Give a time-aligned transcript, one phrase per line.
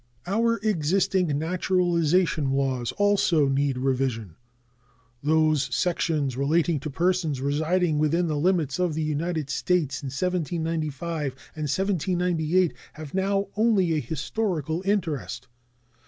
[0.25, 4.35] Our existing naturalization laws also need revision.
[5.21, 11.33] Those sections relating to persons residing within the limits of the United States in 1795
[11.55, 15.47] and 1798 have now only a historical interest.